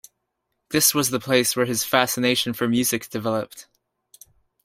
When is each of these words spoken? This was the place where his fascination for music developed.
This 0.71 0.95
was 0.95 1.11
the 1.11 1.19
place 1.19 1.55
where 1.55 1.67
his 1.67 1.83
fascination 1.83 2.53
for 2.53 2.67
music 2.67 3.07
developed. 3.07 3.67